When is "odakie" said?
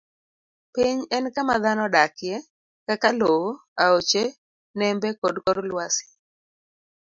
1.89-2.37